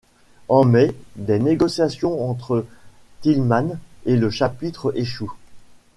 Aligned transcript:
En 0.49 0.65
mai 0.65 0.95
des 1.15 1.37
négociations 1.37 2.27
entre 2.27 2.65
Thilmann 3.21 3.77
et 4.07 4.15
le 4.15 4.31
chapitre 4.31 4.91
échouent. 4.97 5.35